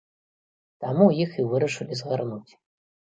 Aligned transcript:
Таму 0.85 1.05
іх 1.25 1.37
і 1.43 1.45
вырашылі 1.53 2.01
згарнуць. 2.01 2.51